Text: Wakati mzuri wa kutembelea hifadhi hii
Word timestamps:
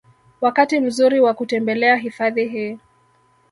Wakati 0.41 0.79
mzuri 0.79 1.19
wa 1.19 1.33
kutembelea 1.33 1.95
hifadhi 1.95 2.47
hii 2.47 2.77